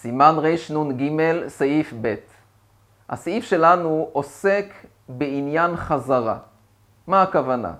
[0.00, 0.36] סימן
[0.70, 1.02] רנ"ג,
[1.48, 2.14] סעיף ב'.
[3.08, 4.64] הסעיף שלנו עוסק
[5.08, 6.38] בעניין חזרה.
[7.06, 7.72] מה הכוונה?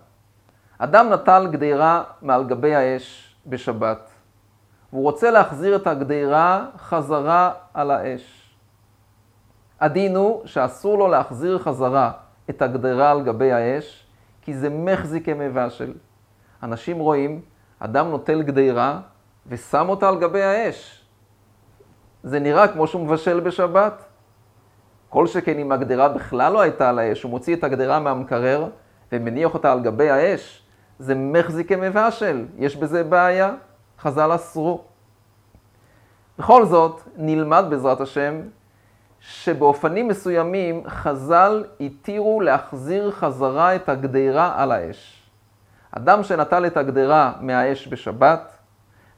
[0.79, 4.11] אדם נטל גדירה מעל גבי האש בשבת,
[4.93, 8.55] והוא רוצה להחזיר את הגדירה חזרה על האש.
[9.81, 12.13] הדין הוא שאסור לו להחזיר חזרה
[12.51, 14.07] את הגדירה על גבי האש,
[14.43, 15.93] כי זה מחזיקי מבשל.
[16.63, 17.41] אנשים רואים,
[17.79, 19.01] אדם נוטל גדירה
[19.47, 20.98] ושם אותה על גבי האש.
[22.29, 24.05] זה נראה כמו שהוא מבשל בשבת.
[25.09, 28.69] כל שכן אם הגדרה בכלל לא הייתה על האש, הוא מוציא את הגדרה מהמקרר
[29.13, 30.63] ומניח אותה על גבי האש,
[30.99, 33.55] זה מחזיקי מבשל, יש בזה בעיה,
[34.01, 34.81] חז"ל אסרו.
[36.39, 38.41] בכל זאת, נלמד בעזרת השם,
[39.21, 45.31] שבאופנים מסוימים חז"ל התירו להחזיר חזרה את הגדרה על האש.
[45.93, 48.53] אדם שנטל את הגדרה מהאש בשבת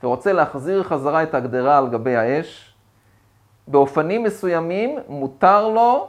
[0.03, 2.70] ורוצה להחזיר חזרה את הגדרה על גבי האש,
[3.69, 6.09] באופנים מסוימים מותר לו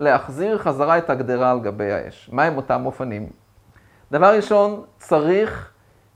[0.00, 2.30] להחזיר חזרה את הגדרה על גבי האש.
[2.32, 3.28] מהם אותם אופנים?
[4.12, 5.70] דבר ראשון, צריך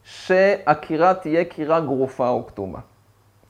[0.04, 2.78] שהקירה תהיה קירה גרופה או כתומה.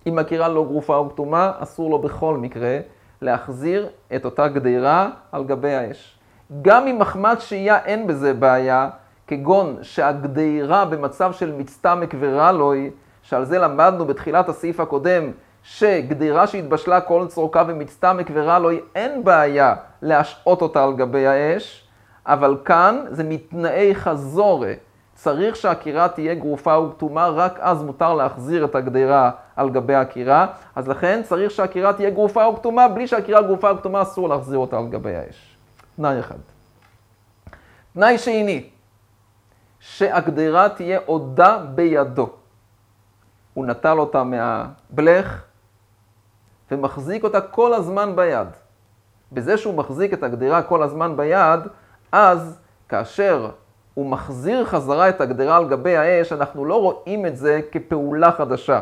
[0.06, 2.78] אם הקירה לא גרופה או כתומה, אסור לו בכל מקרה
[3.22, 6.18] להחזיר את אותה גדרה על גבי האש.
[6.62, 8.90] גם אם מחמד שהייה אין בזה בעיה,
[9.26, 12.90] כגון שהגדרה במצב של מצטמק ורלוי,
[13.22, 15.30] שעל זה למדנו בתחילת הסעיף הקודם,
[15.62, 21.88] שגדירה שהתבשלה כל צורכה ומצטמק ורע לו, אין בעיה להשעות אותה על גבי האש,
[22.26, 24.72] אבל כאן זה מתנאי חזורה.
[25.14, 30.88] צריך שהקירה תהיה גרופה וכתומה, רק אז מותר להחזיר את הגדירה על גבי הקירה, אז
[30.88, 35.16] לכן צריך שהקירה תהיה גרופה וכתומה, בלי שהקירה גרופה וכתומה אסור להחזיר אותה על גבי
[35.16, 35.56] האש.
[35.96, 36.38] תנאי אחד.
[37.94, 38.70] תנאי שני,
[39.80, 42.30] שהגדירה תהיה עודה בידו.
[43.54, 45.42] הוא נטל אותה מהבלך,
[46.70, 48.48] ומחזיק אותה כל הזמן ביד.
[49.32, 51.60] בזה שהוא מחזיק את הגדרה כל הזמן ביד,
[52.12, 52.58] אז
[52.88, 53.50] כאשר
[53.94, 58.80] הוא מחזיר חזרה את הגדרה על גבי האש, אנחנו לא רואים את זה כפעולה חדשה.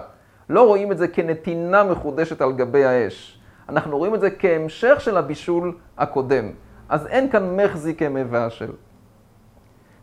[0.48, 3.40] לא רואים את זה כנתינה מחודשת על גבי האש.
[3.68, 6.50] אנחנו רואים את זה כהמשך של הבישול הקודם.
[6.88, 8.72] אז אין כאן מחזיקי מבשל.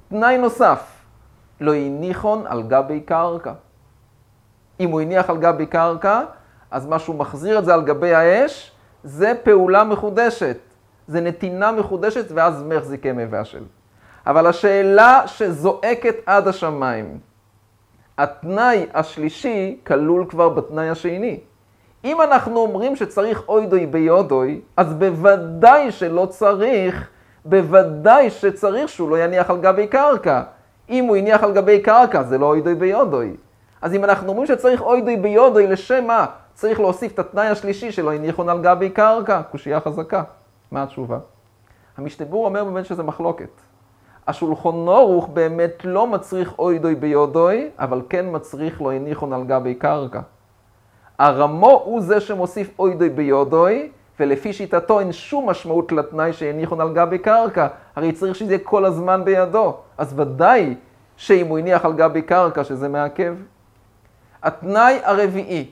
[0.10, 1.06] תנאי נוסף,
[1.62, 3.54] לא הניחון על גבי קרקע.
[4.80, 6.22] אם הוא הניח על גבי קרקע,
[6.72, 8.72] אז מה שהוא מחזיר את זה על גבי האש,
[9.04, 10.58] זה פעולה מחודשת.
[11.08, 13.64] זה נתינה מחודשת ואז מחזיקי מבשל.
[14.28, 17.20] אבל השאלה שזועקת עד השמיים,
[18.18, 21.40] התנאי השלישי כלול כבר בתנאי השני.
[22.04, 27.10] אם אנחנו אומרים שצריך אוידוי ביודוי, אז בוודאי שלא צריך,
[27.46, 30.42] בוודאי שצריך שהוא לא יניח על גבי קרקע.
[30.90, 33.36] אם הוא יניח על גבי קרקע, זה לא אוידוי ביודוי.
[33.82, 36.26] אז אם אנחנו אומרים שצריך אוידוי ביודוי, לשם מה?
[36.56, 40.24] צריך להוסיף את התנאי השלישי שלו, הניחון על גבי קרקע, קושייה חזקה.
[40.72, 41.20] מה התשובה?
[41.98, 43.50] המשתבור אומר באמת שזה מחלוקת.
[44.28, 50.20] השולחון נורוך באמת לא מצריך אוידוי ביודוי, אבל כן מצריך לו הניחון על גבי קרקע.
[51.20, 57.18] הרמו הוא זה שמוסיף אוידוי ביודוי, ולפי שיטתו אין שום משמעות לתנאי שהניחון על גבי
[57.18, 59.78] קרקע, הרי צריך שזה יהיה כל הזמן בידו.
[59.98, 60.76] אז ודאי
[61.18, 63.36] שאם הוא הניח על גבי קרקע שזה מעכב.
[64.44, 65.72] התנאי הרביעי,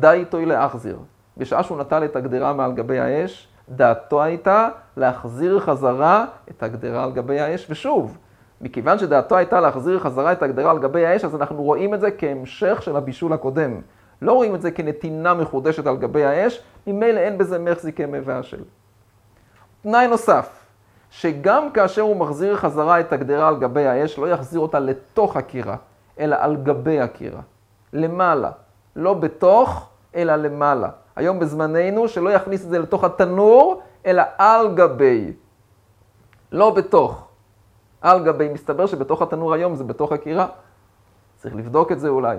[0.00, 0.98] די איתו להחזיר.
[1.36, 7.12] בשעה שהוא נטל את הגדרה מעל גבי האש, דעתו הייתה להחזיר חזרה את הגדרה על
[7.12, 8.18] גבי האש, ושוב,
[8.60, 12.10] מכיוון שדעתו הייתה להחזיר חזרה את הגדרה על גבי האש, אז אנחנו רואים את זה
[12.10, 13.80] כהמשך של הבישול הקודם.
[14.22, 18.62] לא רואים את זה כנתינה מחודשת על גבי האש, ממילא אין בזה מחזיקי מבשל.
[19.82, 20.48] תנאי נוסף,
[21.10, 25.76] שגם כאשר הוא מחזיר חזרה את הגדרה על גבי האש, לא יחזיר אותה לתוך הקירה,
[26.18, 27.40] אלא על גבי הקירה,
[27.92, 28.50] למעלה.
[28.96, 30.88] לא בתוך, אלא למעלה.
[31.16, 35.32] היום בזמננו, שלא יכניס את זה לתוך התנור, אלא על גבי.
[36.52, 37.28] לא בתוך,
[38.00, 38.48] על גבי.
[38.48, 40.46] מסתבר שבתוך התנור היום זה בתוך הקירה.
[41.36, 42.36] צריך לבדוק את זה אולי.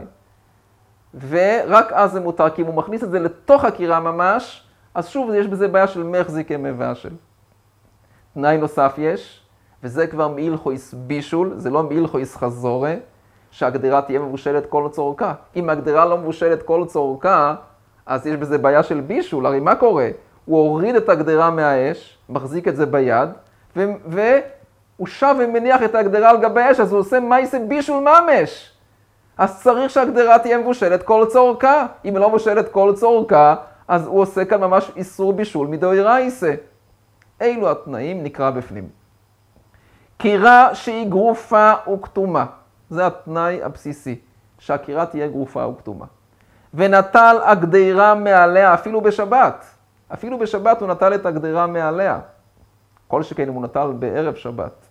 [1.29, 5.33] ורק אז זה מותר, כי אם הוא מכניס את זה לתוך הקירה ממש, אז שוב
[5.33, 7.13] יש בזה בעיה של מחזיקי מבשל.
[8.33, 9.41] תנאי נוסף יש,
[9.83, 12.95] וזה כבר מאילכויס בישול, זה לא מאילכויס חזורה.
[13.57, 15.33] שהגדרה תהיה מבושלת כל צורכה.
[15.55, 17.55] אם הגדרה לא מבושלת כל צורכה,
[18.05, 19.45] אז יש בזה בעיה של בישול.
[19.45, 20.09] הרי מה קורה?
[20.45, 23.29] הוא הוריד את הגדרה מהאש, מחזיק את זה ביד,
[23.75, 28.71] והוא שב ומניח את הגדרה על גבי האש, אז הוא עושה מייסה בישול ממש.
[29.37, 31.85] אז צריך שהגדרה תהיה מבושלת כל צורכה.
[32.05, 33.55] אם היא לא מבושלת כל צורכה,
[33.87, 36.53] אז הוא עושה כאן ממש איסור בישול מדאוי רייסה.
[37.41, 38.89] אילו התנאים נקרא בפנים.
[40.17, 42.45] קירה שהיא גרופה וכתומה.
[42.89, 44.19] זה התנאי הבסיסי,
[44.59, 46.05] שהקירה תהיה גרופה וכתומה.
[46.73, 49.65] ונטל הגדירה מעליה אפילו בשבת.
[50.13, 52.19] אפילו בשבת הוא נטל את הגדירה מעליה.
[53.07, 54.87] כל שכן אם הוא נטל בערב שבת.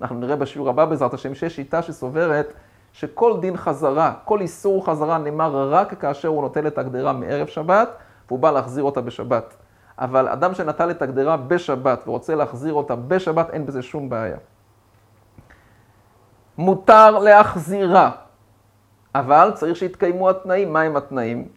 [0.00, 2.52] אנחנו נראה בשיעור הבא בעזרת השם שיש שיטה שסוברת
[2.92, 7.88] שכל דין חזרה, כל איסור חזרה נאמר רק כאשר הוא נוטל את הגדרה מערב שבת,
[8.28, 9.54] והוא בא להחזיר אותה בשבת.
[9.98, 14.36] אבל אדם שנטל את הגדרה בשבת ורוצה להחזיר אותה בשבת, אין בזה שום בעיה.
[16.58, 18.10] מותר להחזירה,
[19.14, 20.72] אבל צריך שיתקיימו התנאים.
[20.72, 21.48] מהם התנאים?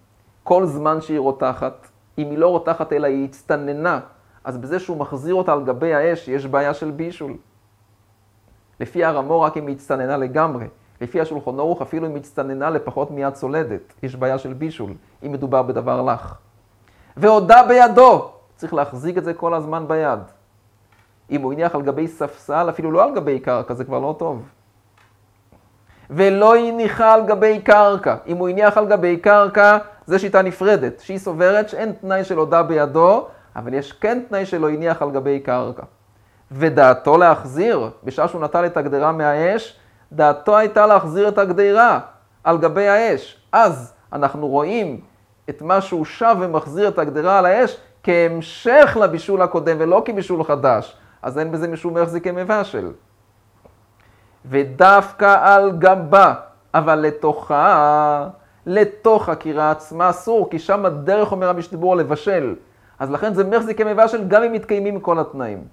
[0.44, 1.88] כל זמן שהיא רותחת,
[2.18, 4.00] אם היא לא רותחת אלא היא הצטננה,
[4.44, 7.34] אז בזה שהוא מחזיר אותה על גבי האש, יש בעיה של בישול.
[8.80, 10.68] לפי הרמו, רק אם היא הצטננה לגמרי.
[11.02, 14.94] לפי השולחון ערוך, אפילו אם הצטננה לפחות מיד צולדת, יש בעיה של בישול,
[15.26, 16.36] אם מדובר בדבר לך.
[17.18, 20.20] והודה בידו, צריך להחזיק את זה כל הזמן ביד.
[21.32, 24.44] אם הוא הניח על גבי ספסל, אפילו לא על גבי קרקע, זה כבר לא טוב.
[26.12, 28.16] ולא הניחה על גבי קרקע.
[28.28, 29.78] אם הוא הניח על גבי קרקע,
[30.08, 34.70] זו שיטה נפרדת, שהיא סוברת שאין תנאי של הודה בידו, אבל יש כן תנאי שלא
[34.70, 35.84] הניח על גבי קרקע.
[36.52, 39.78] ודעתו להחזיר, בשעה שהוא נטל את הגדרה מהאש,
[40.12, 42.00] דעתו הייתה להחזיר את הגדרה
[42.44, 43.42] על גבי האש.
[43.52, 45.00] אז אנחנו רואים
[45.50, 50.96] את מה שהוא שב ומחזיר את הגדרה על האש כהמשך לבישול הקודם ולא כבישול חדש.
[51.22, 52.92] אז אין בזה משום החזיקי מבשל.
[54.46, 56.34] ודווקא על גבה,
[56.74, 58.28] אבל לתוכה,
[58.66, 62.56] לתוך הקירה עצמה אסור, כי שם הדרך אומר המשתבור לבשל.
[63.00, 65.64] אז לכן זה מחזיקי מבשל גם אם מתקיימים כל התנאים.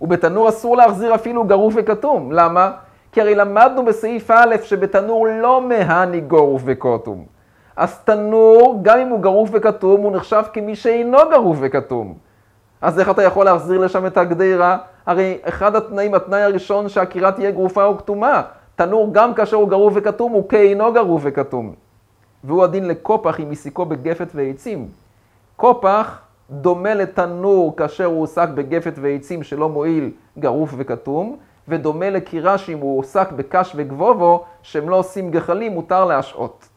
[0.00, 2.32] ובתנור אסור להחזיר אפילו גרוף וכתום.
[2.32, 2.70] למה?
[3.12, 7.24] כי הרי למדנו בסעיף א' שבתנור לא מהני גורוף וכתום.
[7.76, 12.14] אז תנור, גם אם הוא גרוף וכתום, הוא נחשב כמי שאינו גרוף וכתום.
[12.82, 14.78] אז איך אתה יכול להחזיר לשם את הגדירה?
[15.06, 18.42] הרי אחד התנאים, התנאי הראשון שהקירה תהיה גרופה או כתומה.
[18.76, 21.74] תנור גם כאשר הוא גרוף וכתום הוא כאינו גרוף וכתום.
[22.44, 24.88] והוא הדין לקופח עם מסיקו בגפת ועצים.
[25.56, 26.20] קופח
[26.50, 31.36] דומה לתנור כאשר הוא הועסק בגפת ועצים שלא מועיל גרוף וכתום,
[31.68, 36.68] ודומה לקירה שאם הוא הועסק בקש וגבובו, שהם לא עושים גחלים, מותר להשעות.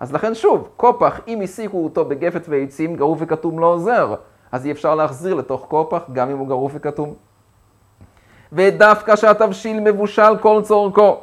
[0.00, 4.14] אז לכן שוב, קופח, אם הסיקו אותו בגפת ועצים, גרוף וכתום לא עוזר,
[4.52, 7.14] אז אי אפשר להחזיר לתוך קופח, גם אם הוא גרוף וכתום.
[8.52, 11.20] ודווקא שהתבשיל מבושל כל צורכו,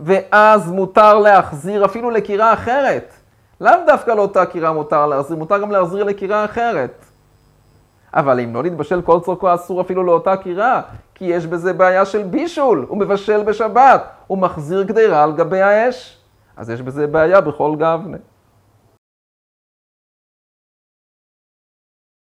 [0.00, 3.12] ואז מותר להחזיר אפילו לקירה אחרת.
[3.60, 7.04] לאו דווקא לאותה קירה מותר להחזיר, מותר גם להחזיר לקירה אחרת.
[8.14, 10.82] אבל אם לא נתבשל כל צורכו אסור אפילו לאותה קירה,
[11.14, 16.18] כי יש בזה בעיה של בישול, הוא מבשל בשבת, הוא מחזיר גדירה על גבי האש.
[16.56, 18.16] אז יש בזה בעיה בכל גבנה.